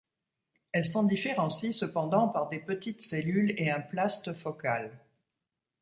[0.71, 4.97] Elle s'en différencie cependant par des petites cellules et un plaste focal.